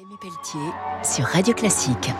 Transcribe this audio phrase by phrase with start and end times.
[0.00, 0.72] Rémi Pelletier
[1.02, 2.10] sur Radio Classique.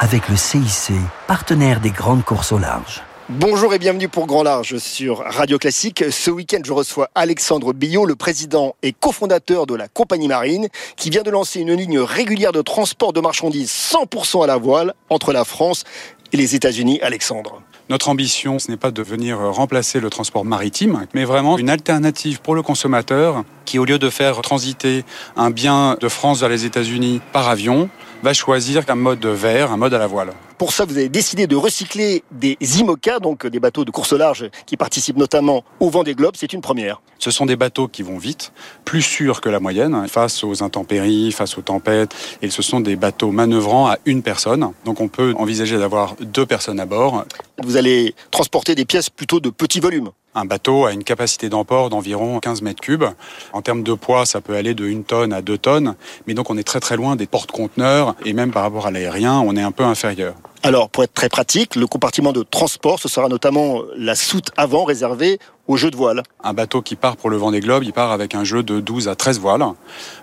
[0.00, 0.92] Avec le CIC,
[1.28, 3.04] partenaire des grandes courses au large.
[3.28, 6.02] Bonjour et bienvenue pour Grand Large sur Radio Classique.
[6.10, 10.66] Ce week-end, je reçois Alexandre Billot, le président et cofondateur de la compagnie marine,
[10.96, 14.92] qui vient de lancer une ligne régulière de transport de marchandises 100% à la voile
[15.08, 15.84] entre la France
[16.32, 16.98] et les États-Unis.
[17.02, 17.62] Alexandre.
[17.92, 22.40] Notre ambition, ce n'est pas de venir remplacer le transport maritime, mais vraiment une alternative
[22.40, 25.04] pour le consommateur qui, au lieu de faire transiter
[25.36, 27.90] un bien de France vers les États-Unis par avion,
[28.22, 30.32] va choisir un mode vert, un mode à la voile.
[30.58, 34.16] Pour ça, vous avez décidé de recycler des IMOCA, donc des bateaux de course au
[34.16, 36.36] large qui participent notamment au vent des globes.
[36.36, 37.02] C'est une première.
[37.18, 38.52] Ce sont des bateaux qui vont vite,
[38.84, 42.14] plus sûrs que la moyenne, face aux intempéries, face aux tempêtes.
[42.42, 44.70] Et ce sont des bateaux manœuvrants à une personne.
[44.84, 47.24] Donc on peut envisager d'avoir deux personnes à bord.
[47.62, 50.10] Vous allez transporter des pièces plutôt de petit volume.
[50.34, 53.04] Un bateau a une capacité d'emport d'environ 15 mètres cubes.
[53.52, 55.94] En termes de poids, ça peut aller de 1 tonne à 2 tonnes.
[56.26, 59.40] Mais donc on est très très loin des porte-conteneurs et même par rapport à l'aérien,
[59.40, 60.34] on est un peu inférieur.
[60.64, 64.84] Alors, pour être très pratique, le compartiment de transport, ce sera notamment la soute avant
[64.84, 66.22] réservée aux jeux de voile.
[66.44, 68.78] Un bateau qui part pour le vent des globes, il part avec un jeu de
[68.78, 69.64] 12 à 13 voiles.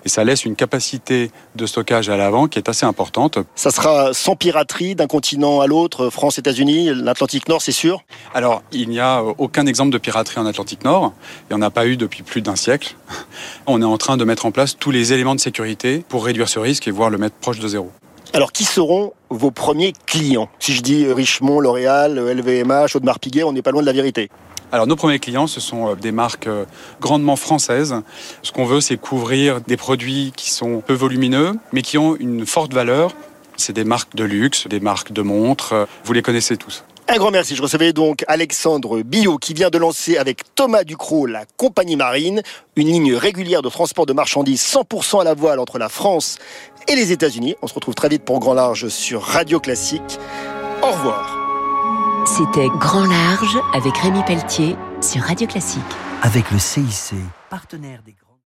[0.05, 3.39] Et ça laisse une capacité de stockage à l'avant qui est assez importante.
[3.55, 8.01] Ça sera sans piraterie d'un continent à l'autre, France, États-Unis, l'Atlantique Nord, c'est sûr?
[8.33, 11.11] Alors, il n'y a aucun exemple de piraterie en Atlantique Nord.
[11.49, 12.95] Il n'y en a pas eu depuis plus d'un siècle.
[13.67, 16.47] On est en train de mettre en place tous les éléments de sécurité pour réduire
[16.47, 17.91] ce risque et voir le mettre proche de zéro.
[18.39, 20.47] Alors, qui seront vos premiers clients?
[20.59, 24.29] Si je dis Richemont, L'Oréal, LVMH, Audemars Piguet, on n'est pas loin de la vérité.
[24.71, 26.47] Alors nos premiers clients, ce sont des marques
[27.01, 27.95] grandement françaises.
[28.41, 32.45] Ce qu'on veut, c'est couvrir des produits qui sont peu volumineux, mais qui ont une
[32.45, 33.11] forte valeur.
[33.57, 35.75] C'est des marques de luxe, des marques de montres.
[36.05, 36.85] Vous les connaissez tous.
[37.11, 37.55] Un grand merci.
[37.55, 42.43] Je recevais donc Alexandre Billot qui vient de lancer avec Thomas Ducrot la compagnie marine,
[42.75, 46.37] une ligne régulière de transport de marchandises 100% à la voile entre la France
[46.87, 47.55] et les États-Unis.
[47.63, 50.19] On se retrouve très vite pour Grand Large sur Radio Classique.
[50.83, 51.35] Au revoir.
[52.27, 55.81] C'était Grand Large avec Rémi Pelletier sur Radio Classique.
[56.21, 57.15] Avec le CIC,
[57.49, 58.28] partenaire des grands